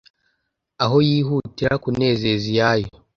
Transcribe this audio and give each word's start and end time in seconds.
aho 0.83 0.97
yihutira 1.07 1.73
kunezeza 1.83 2.45
iyayo 2.53 2.89